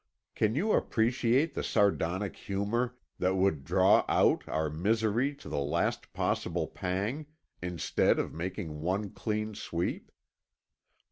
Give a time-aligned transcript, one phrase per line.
[0.33, 6.11] Can you appreciate the sardonic humor that would draw out our misery to the last
[6.11, 7.27] possible pang,
[7.61, 10.11] instead of making one clean sweep?